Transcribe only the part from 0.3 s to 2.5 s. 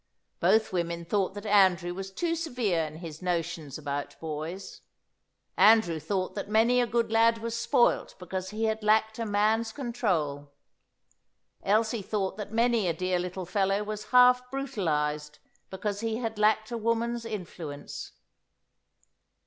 Both women thought that Andrew was too